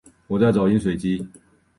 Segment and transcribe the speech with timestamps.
[0.25, 1.23] 我在找饮水机